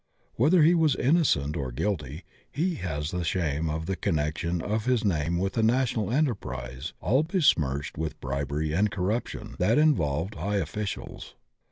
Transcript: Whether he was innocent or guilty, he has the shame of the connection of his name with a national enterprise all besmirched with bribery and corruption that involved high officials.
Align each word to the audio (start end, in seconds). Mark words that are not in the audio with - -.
Whether 0.33 0.63
he 0.63 0.73
was 0.73 0.95
innocent 0.95 1.55
or 1.55 1.71
guilty, 1.71 2.23
he 2.51 2.73
has 2.81 3.11
the 3.11 3.23
shame 3.23 3.69
of 3.69 3.85
the 3.85 3.95
connection 3.95 4.59
of 4.59 4.85
his 4.85 5.05
name 5.05 5.37
with 5.37 5.55
a 5.59 5.61
national 5.61 6.09
enterprise 6.11 6.93
all 7.01 7.21
besmirched 7.21 7.99
with 7.99 8.19
bribery 8.19 8.73
and 8.73 8.89
corruption 8.89 9.55
that 9.59 9.77
involved 9.77 10.33
high 10.33 10.57
officials. 10.57 11.35